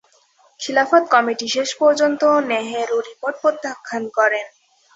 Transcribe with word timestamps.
খিলাফত 0.59 1.03
কমিটি 1.13 1.47
শেষ 1.55 1.69
পর্যন্ত 1.81 2.21
নেহেরু 2.49 2.97
রিপোর্ট 3.07 3.35
প্রত্যাখ্যান 3.41 4.03
করে। 4.17 4.39